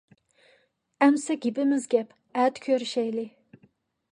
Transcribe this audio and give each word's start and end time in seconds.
ئەمىسە 1.05 1.35
گېپىمىز 1.43 1.85
گەپ. 1.93 2.15
ئەتە 2.39 2.65
كۆرۈشەيلى. 2.65 3.29